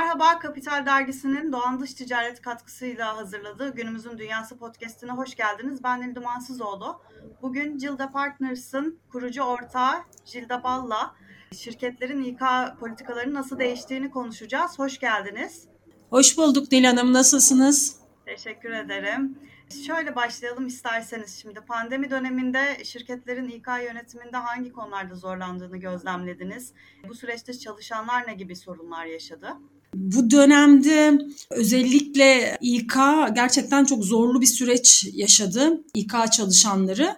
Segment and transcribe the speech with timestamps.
[0.00, 5.84] Merhaba, Kapital Dergisi'nin Doğan Dış Ticaret katkısıyla hazırladığı Günümüzün Dünyası podcastine hoş geldiniz.
[5.84, 7.02] Ben Nil Dumansızoğlu.
[7.42, 9.94] Bugün Cilda Partners'ın kurucu ortağı
[10.24, 11.14] Cilda Balla
[11.56, 12.40] şirketlerin İK
[12.80, 14.78] politikalarının nasıl değiştiğini konuşacağız.
[14.78, 15.68] Hoş geldiniz.
[16.10, 18.00] Hoş bulduk Nil Hanım, nasılsınız?
[18.26, 19.38] Teşekkür ederim.
[19.86, 21.60] Şöyle başlayalım isterseniz şimdi.
[21.60, 26.72] Pandemi döneminde şirketlerin İK yönetiminde hangi konularda zorlandığını gözlemlediniz?
[27.08, 29.56] Bu süreçte çalışanlar ne gibi sorunlar yaşadı?
[29.94, 31.18] Bu dönemde
[31.50, 32.94] özellikle İK
[33.34, 37.16] gerçekten çok zorlu bir süreç yaşadı İK çalışanları.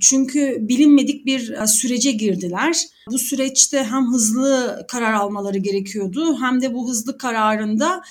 [0.00, 2.86] Çünkü bilinmedik bir sürece girdiler.
[3.10, 8.02] Bu süreçte hem hızlı karar almaları gerekiyordu hem de bu hızlı kararında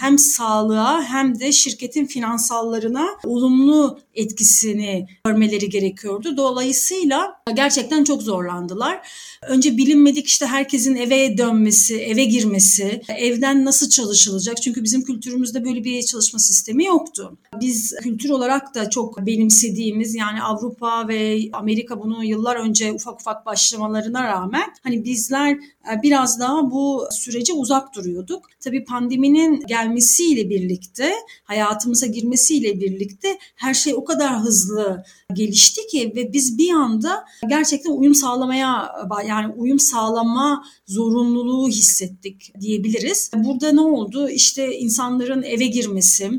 [0.00, 6.36] hem sağlığa hem de şirketin finansallarına olumlu etkisini görmeleri gerekiyordu.
[6.36, 9.08] Dolayısıyla gerçekten çok zorlandılar.
[9.48, 14.62] Önce bilinmedik işte herkesin eve dönmesi, eve girmesi, evden nasıl çalışılacak?
[14.62, 17.38] Çünkü bizim kültürümüzde böyle bir çalışma sistemi yoktu.
[17.60, 23.46] Biz kültür olarak da çok benimsediğimiz yani Avrupa ve Amerika bunu yıllar önce ufak ufak
[23.46, 28.44] başlamalarına rağmen hani bizler e, biraz daha bu sürece uzak duruyorduk.
[28.60, 31.12] Tabii pandeminin gelmesiyle birlikte,
[31.44, 35.04] hayatımıza girmesiyle birlikte her şey o kadar hızlı
[35.34, 38.92] gelişti ki ve biz bir anda gerçekten uyum sağlamaya
[39.28, 43.30] yani uyum sağlama zorunluluğu hissettik diyebiliriz.
[43.34, 44.28] Burada ne oldu?
[44.28, 46.30] İşte insanların eve girmesi,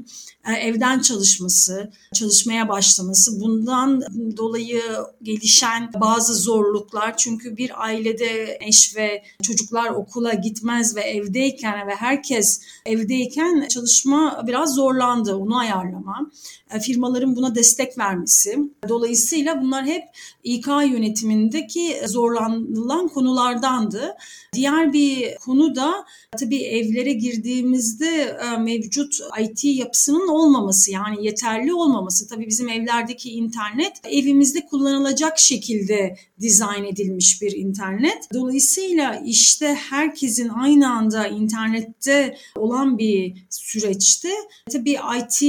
[0.48, 4.02] e, evden çalışması, çalışmaya başlaması, bundan
[4.38, 4.82] dolayı
[5.24, 12.62] gelişen bazı zorluklar çünkü bir ailede eş ve çocuklar okula gitmez ve evdeyken ve herkes
[12.86, 16.32] evdeyken çalışma biraz zorlandı onu ayarlama.
[16.72, 18.58] E, firmaların buna destek vermesi.
[18.90, 20.04] Dolayısıyla bunlar hep
[20.44, 24.16] İK yönetimindeki zorlanılan konulardandı.
[24.54, 26.06] Diğer bir konu da
[26.40, 32.28] tabii evlere girdiğimizde e, mevcut IT yapısının olmaması yani yeterli olmaması.
[32.28, 38.28] Tabii bizim evlerdeki internet evimizde kullanılacak şekilde dizayn edilmiş bir internet.
[38.34, 44.30] Dolayısıyla işte herkesin aynı anda internette olan bir süreçte
[44.72, 45.42] tabii IT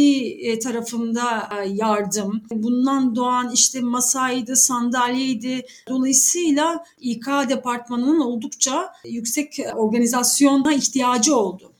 [0.42, 5.66] e, tarafında e, yardım, bundan doğan işte masaydı, sandalyeydi.
[5.88, 11.72] Dolayısıyla İK departmanının oldukça yüksek organizasyona ihtiyacı oldu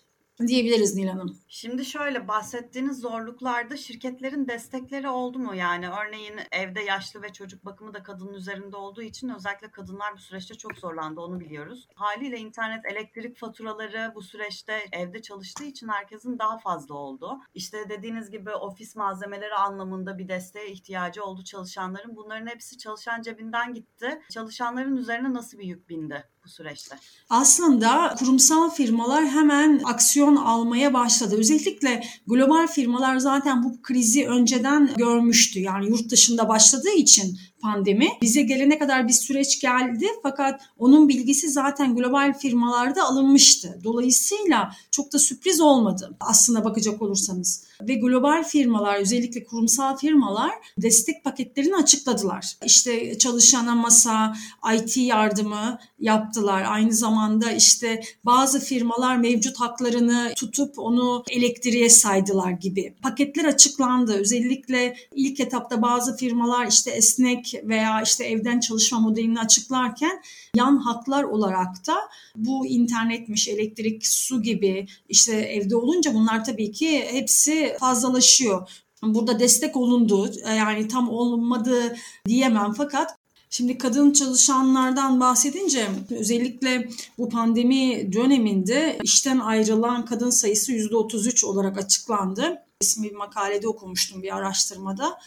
[0.46, 1.36] diyebiliriz Nil Hanım.
[1.48, 5.54] Şimdi şöyle bahsettiğiniz zorluklarda şirketlerin destekleri oldu mu?
[5.54, 10.18] Yani örneğin evde yaşlı ve çocuk bakımı da kadının üzerinde olduğu için özellikle kadınlar bu
[10.18, 11.88] süreçte çok zorlandı onu biliyoruz.
[11.94, 17.40] Haliyle internet, elektrik faturaları bu süreçte evde çalıştığı için herkesin daha fazla oldu.
[17.54, 22.16] İşte dediğiniz gibi ofis malzemeleri anlamında bir desteğe ihtiyacı oldu çalışanların.
[22.16, 24.22] Bunların hepsi çalışan cebinden gitti.
[24.30, 26.24] Çalışanların üzerine nasıl bir yük bindi?
[26.48, 26.96] Bu süreçte?
[27.30, 31.36] Aslında kurumsal firmalar hemen aksiyon almaya başladı.
[31.38, 35.60] Özellikle global firmalar zaten bu krizi önceden görmüştü.
[35.60, 38.08] Yani yurt dışında başladığı için pandemi.
[38.22, 43.78] Bize gelene kadar bir süreç geldi fakat onun bilgisi zaten global firmalarda alınmıştı.
[43.84, 47.64] Dolayısıyla çok da sürpriz olmadı aslında bakacak olursanız.
[47.82, 52.56] Ve global firmalar özellikle kurumsal firmalar destek paketlerini açıkladılar.
[52.64, 54.36] İşte çalışana masa,
[54.74, 56.64] IT yardımı yaptılar.
[56.68, 62.94] Aynı zamanda işte bazı firmalar mevcut haklarını tutup onu elektriğe saydılar gibi.
[63.02, 64.12] Paketler açıklandı.
[64.12, 70.22] Özellikle ilk etapta bazı firmalar işte esnek veya işte evden çalışma modelini açıklarken
[70.56, 71.96] yan haklar olarak da
[72.36, 78.70] bu internetmiş, elektrik, su gibi işte evde olunca bunlar tabii ki hepsi fazlalaşıyor.
[79.02, 83.18] Burada destek olundu yani tam olmadı diyemem fakat
[83.50, 86.88] Şimdi kadın çalışanlardan bahsedince özellikle
[87.18, 92.62] bu pandemi döneminde işten ayrılan kadın sayısı %33 olarak açıklandı.
[92.80, 95.18] İsmi bir makalede okumuştum bir araştırmada.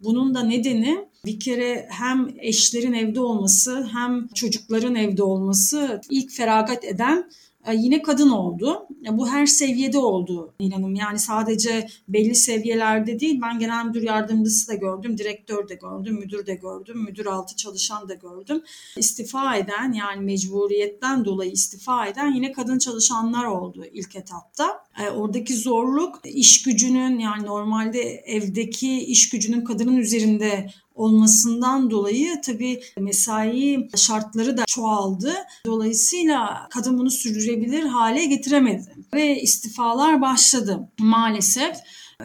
[0.00, 6.84] Bunun da nedeni bir kere hem eşlerin evde olması hem çocukların evde olması ilk feragat
[6.84, 7.30] eden
[7.72, 8.86] yine kadın oldu.
[9.10, 10.94] Bu her seviyede oldu inanım.
[10.94, 13.40] Yani sadece belli seviyelerde değil.
[13.42, 18.08] Ben genel müdür yardımcısı da gördüm, direktör de gördüm, müdür de gördüm, müdür altı çalışan
[18.08, 18.62] da gördüm.
[18.96, 24.84] İstifa eden yani mecburiyetten dolayı istifa eden yine kadın çalışanlar oldu ilk etapta.
[25.02, 32.80] E, oradaki zorluk iş gücünün yani normalde evdeki iş gücünün kadının üzerinde olmasından dolayı tabii
[32.98, 35.34] mesai şartları da çoğaldı.
[35.66, 41.76] Dolayısıyla kadın bunu sürdürebilir hale getiremedi ve istifalar başladı maalesef.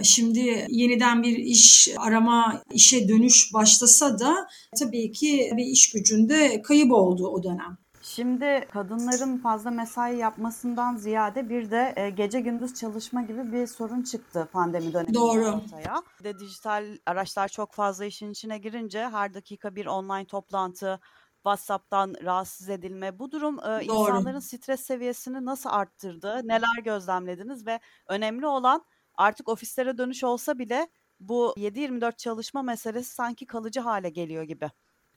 [0.03, 4.47] Şimdi yeniden bir iş arama, işe dönüş başlasa da
[4.79, 7.77] tabii ki bir iş gücünde kayıp oldu o dönem.
[8.15, 14.01] Şimdi kadınların fazla mesai yapmasından ziyade bir de e, gece gündüz çalışma gibi bir sorun
[14.01, 15.45] çıktı pandemi döneminde Doğru.
[15.45, 16.03] ortaya.
[16.19, 20.99] Bir de dijital araçlar çok fazla işin içine girince her dakika bir online toplantı,
[21.35, 23.19] WhatsApp'tan rahatsız edilme.
[23.19, 26.41] Bu durum e, insanların stres seviyesini nasıl arttırdı?
[26.43, 28.85] Neler gözlemlediniz ve önemli olan
[29.15, 30.87] artık ofislere dönüş olsa bile
[31.19, 34.71] bu 7-24 çalışma meselesi sanki kalıcı hale geliyor gibi.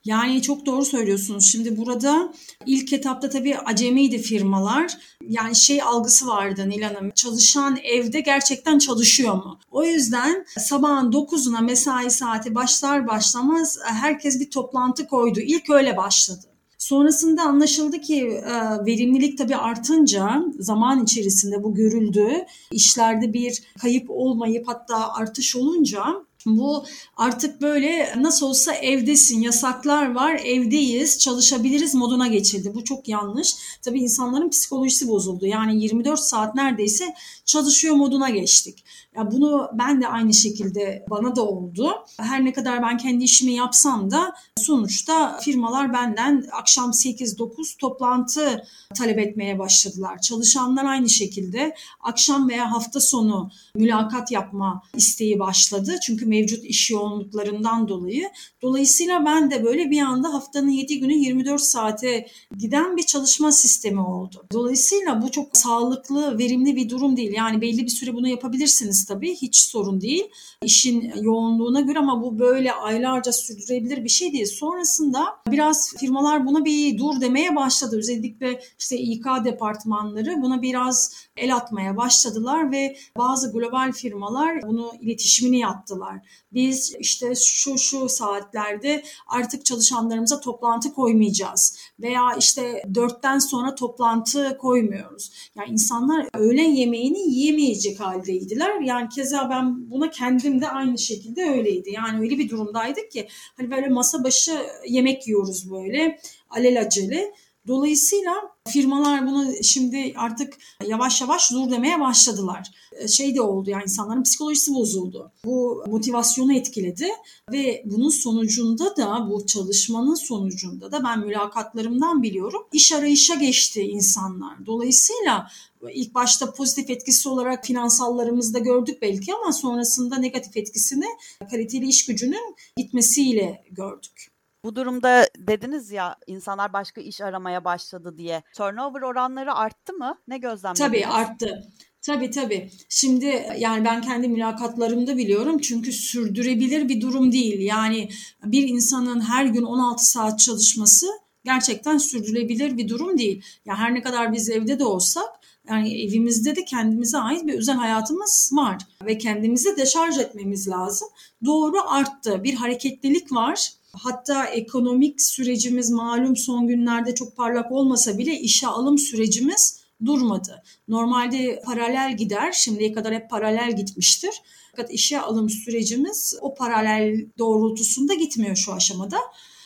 [0.04, 1.52] Yani çok doğru söylüyorsunuz.
[1.52, 2.32] Şimdi burada
[2.66, 4.98] ilk etapta tabii acemiydi firmalar.
[5.28, 7.10] Yani şey algısı vardı Nil Hanım.
[7.10, 9.58] Çalışan evde gerçekten çalışıyor mu?
[9.70, 15.40] O yüzden sabahın 9'una mesai saati başlar başlamaz herkes bir toplantı koydu.
[15.40, 16.48] İlk öyle başladı.
[16.78, 18.52] Sonrasında anlaşıldı ki e,
[18.86, 22.28] verimlilik tabii artınca zaman içerisinde bu görüldü.
[22.70, 26.04] İşlerde bir kayıp olmayıp hatta artış olunca
[26.46, 26.84] bu
[27.16, 32.74] artık böyle nasıl olsa evdesin, yasaklar var, evdeyiz, çalışabiliriz moduna geçildi.
[32.74, 33.54] Bu çok yanlış.
[33.82, 35.46] Tabii insanların psikolojisi bozuldu.
[35.46, 37.14] Yani 24 saat neredeyse
[37.44, 38.84] çalışıyor moduna geçtik.
[39.16, 41.94] Ya bunu ben de aynı şekilde bana da oldu.
[42.20, 48.64] Her ne kadar ben kendi işimi yapsam da sonuçta firmalar benden akşam 8-9 toplantı
[48.94, 50.18] talep etmeye başladılar.
[50.20, 55.96] Çalışanlar aynı şekilde akşam veya hafta sonu mülakat yapma isteği başladı.
[56.02, 58.30] Çünkü mevcut iş yoğunluklarından dolayı.
[58.62, 62.26] Dolayısıyla ben de böyle bir anda haftanın 7 günü 24 saate
[62.58, 64.46] giden bir çalışma sistemi oldu.
[64.52, 67.32] Dolayısıyla bu çok sağlıklı, verimli bir durum değil.
[67.34, 69.34] Yani belli bir süre bunu yapabilirsiniz tabii.
[69.34, 70.24] Hiç sorun değil.
[70.62, 74.46] İşin yoğunluğuna göre ama bu böyle aylarca sürdürebilir bir şey değil.
[74.46, 77.98] Sonrasında biraz firmalar buna bir dur demeye başladı.
[77.98, 85.58] Özellikle işte İK departmanları buna biraz el atmaya başladılar ve bazı global firmalar bunu iletişimini
[85.58, 86.17] yaptılar.
[86.52, 95.50] Biz işte şu şu saatlerde artık çalışanlarımıza toplantı koymayacağız veya işte dörtten sonra toplantı koymuyoruz.
[95.56, 98.80] Yani insanlar öğlen yemeğini yiyemeyecek haldeydiler.
[98.80, 101.90] Yani keza ben buna kendim de aynı şekilde öyleydi.
[101.90, 106.18] Yani öyle bir durumdaydık ki hani böyle masa başı yemek yiyoruz böyle
[106.50, 107.32] alelacele.
[107.68, 108.34] Dolayısıyla
[108.68, 110.54] firmalar bunu şimdi artık
[110.86, 112.70] yavaş yavaş dur demeye başladılar.
[113.08, 115.32] Şey de oldu yani insanların psikolojisi bozuldu.
[115.44, 117.08] Bu motivasyonu etkiledi
[117.52, 124.66] ve bunun sonucunda da bu çalışmanın sonucunda da ben mülakatlarımdan biliyorum iş arayışa geçti insanlar.
[124.66, 125.50] Dolayısıyla
[125.92, 131.06] ilk başta pozitif etkisi olarak finansallarımızda gördük belki ama sonrasında negatif etkisini
[131.50, 134.37] kaliteli iş gücünün gitmesiyle gördük.
[134.64, 138.42] Bu durumda dediniz ya insanlar başka iş aramaya başladı diye.
[138.56, 140.18] Turnover oranları arttı mı?
[140.28, 140.88] Ne gözlemlediniz?
[140.88, 141.64] Tabii arttı.
[142.02, 142.70] Tabii tabii.
[142.88, 147.60] Şimdi yani ben kendi mülakatlarımda biliyorum çünkü sürdürebilir bir durum değil.
[147.60, 148.08] Yani
[148.44, 151.06] bir insanın her gün 16 saat çalışması
[151.44, 153.42] gerçekten sürdürülebilir bir durum değil.
[153.64, 155.28] Ya her ne kadar biz evde de olsak
[155.68, 161.08] yani evimizde de kendimize ait bir özel hayatımız var ve kendimizi deşarj etmemiz lazım.
[161.44, 162.44] Doğru arttı.
[162.44, 168.98] Bir hareketlilik var Hatta ekonomik sürecimiz malum son günlerde çok parlak olmasa bile işe alım
[168.98, 170.62] sürecimiz durmadı.
[170.88, 174.42] Normalde paralel gider, şimdiye kadar hep paralel gitmiştir.
[174.70, 179.18] Fakat işe alım sürecimiz o paralel doğrultusunda gitmiyor şu aşamada.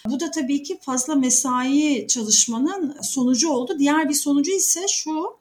[0.07, 3.79] Bu da tabii ki fazla mesai çalışmanın sonucu oldu.
[3.79, 5.39] Diğer bir sonucu ise şu,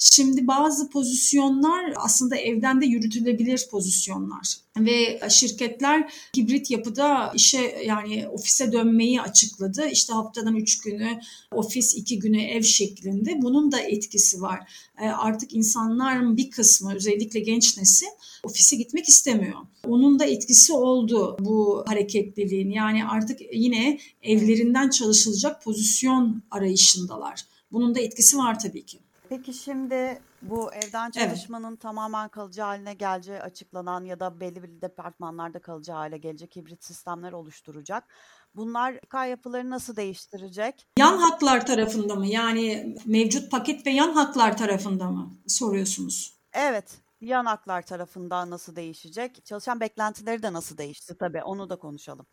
[0.00, 8.72] Şimdi bazı pozisyonlar aslında evden de yürütülebilir pozisyonlar ve şirketler hibrit yapıda işe yani ofise
[8.72, 9.88] dönmeyi açıkladı.
[9.92, 11.20] İşte haftadan üç günü
[11.52, 13.42] ofis, iki günü ev şeklinde.
[13.42, 14.72] Bunun da etkisi var.
[15.00, 18.06] E, artık insanların bir kısmı özellikle genç nesil
[18.44, 19.58] ofise gitmek istemiyor.
[19.86, 22.70] Onun da etkisi oldu bu hareketliliğin.
[22.70, 27.44] Yani artık yine evlerinden çalışılacak pozisyon arayışındalar.
[27.72, 28.98] Bunun da etkisi var tabii ki.
[29.28, 31.80] Peki şimdi bu evden çalışmanın evet.
[31.80, 37.32] tamamen kalıcı haline geleceği açıklanan ya da belli bir departmanlarda kalıcı hale gelecek hibrit sistemler
[37.32, 38.04] oluşturacak.
[38.54, 40.86] Bunlar K yapıları nasıl değiştirecek?
[40.98, 42.26] Yan haklar tarafında mı?
[42.26, 46.38] Yani mevcut paket ve yan haklar tarafında mı soruyorsunuz?
[46.52, 49.44] Evet yanaklar tarafından nasıl değişecek?
[49.44, 52.26] Çalışan beklentileri de nasıl değişti tabii onu da konuşalım.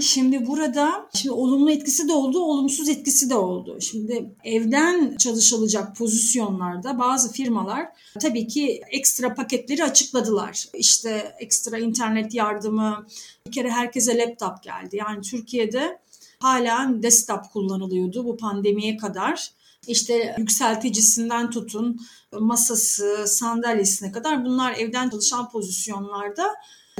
[0.00, 3.80] Şimdi burada şimdi olumlu etkisi de oldu, olumsuz etkisi de oldu.
[3.80, 7.86] Şimdi evden çalışılacak pozisyonlarda bazı firmalar
[8.20, 10.66] tabii ki ekstra paketleri açıkladılar.
[10.74, 13.06] İşte ekstra internet yardımı,
[13.46, 14.96] bir kere herkese laptop geldi.
[14.96, 15.98] Yani Türkiye'de
[16.38, 19.50] hala desktop kullanılıyordu bu pandemiye kadar.
[19.86, 22.00] İşte yükselticisinden tutun
[22.40, 26.46] masası, sandalyesine kadar bunlar evden çalışan pozisyonlarda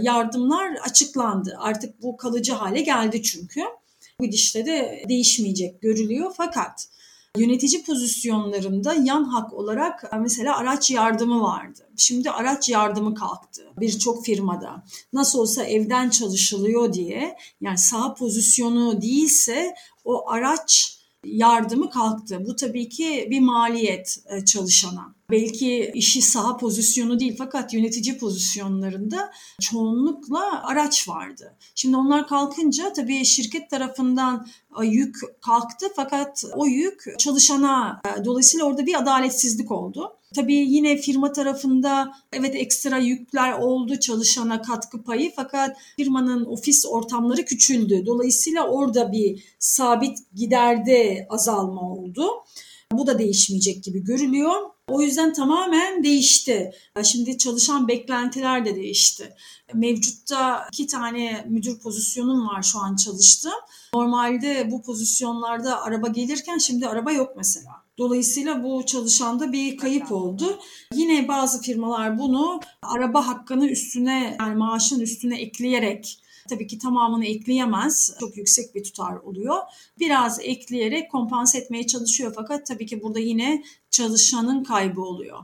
[0.01, 1.57] yardımlar açıklandı.
[1.59, 3.61] Artık bu kalıcı hale geldi çünkü.
[4.21, 6.89] Bu gidişte de değişmeyecek görülüyor fakat
[7.37, 11.89] yönetici pozisyonlarında yan hak olarak mesela araç yardımı vardı.
[11.97, 14.85] Şimdi araç yardımı kalktı birçok firmada.
[15.13, 19.75] Nasıl olsa evden çalışılıyor diye yani sağ pozisyonu değilse
[20.05, 22.45] o araç yardımı kalktı.
[22.47, 25.15] Bu tabii ki bir maliyet e, çalışana.
[25.33, 31.57] Belki işi saha pozisyonu değil fakat yönetici pozisyonlarında çoğunlukla araç vardı.
[31.75, 34.47] Şimdi onlar kalkınca tabii şirket tarafından
[34.83, 40.17] yük kalktı fakat o yük çalışana e, dolayısıyla orada bir adaletsizlik oldu.
[40.35, 47.45] Tabii yine firma tarafında evet ekstra yükler oldu çalışana katkı payı fakat firmanın ofis ortamları
[47.45, 48.07] küçüldü.
[48.07, 52.31] Dolayısıyla orada bir sabit giderde azalma oldu.
[52.93, 54.53] Bu da değişmeyecek gibi görülüyor.
[54.89, 56.73] O yüzden tamamen değişti.
[57.05, 59.35] Şimdi çalışan beklentiler de değişti.
[59.75, 63.53] Mevcutta iki tane müdür pozisyonum var şu an çalıştım.
[63.95, 67.73] Normalde bu pozisyonlarda araba gelirken şimdi araba yok mesela.
[67.99, 70.59] Dolayısıyla bu çalışanda bir kayıp oldu.
[70.95, 78.17] Yine bazı firmalar bunu araba hakkını üstüne yani maaşın üstüne ekleyerek Tabii ki tamamını ekleyemez.
[78.21, 79.57] Çok yüksek bir tutar oluyor.
[79.99, 85.39] Biraz ekleyerek kompanse etmeye çalışıyor fakat tabii ki burada yine çalışanın kaybı oluyor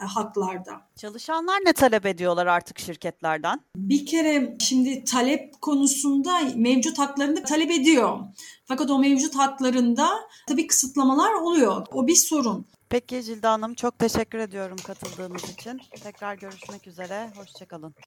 [0.00, 0.88] haklarda.
[0.96, 3.60] Çalışanlar ne talep ediyorlar artık şirketlerden?
[3.76, 8.18] Bir kere şimdi talep konusunda mevcut haklarını talep ediyor.
[8.64, 10.08] Fakat o mevcut haklarında
[10.48, 11.86] tabii kısıtlamalar oluyor.
[11.92, 12.66] O bir sorun.
[12.88, 15.80] Peki Cilda Hanım çok teşekkür ediyorum katıldığınız için.
[16.02, 17.30] Tekrar görüşmek üzere.
[17.36, 17.94] Hoşçakalın.